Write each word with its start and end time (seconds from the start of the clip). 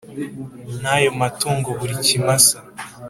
N 0.81 0.83
ayo 0.95 1.09
matungo 1.19 1.69
buri 1.79 1.95
kimasa 2.05 2.57